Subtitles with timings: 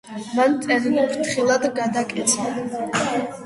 [0.37, 2.51] მან წერილი ფრთხილად გადაკეცა.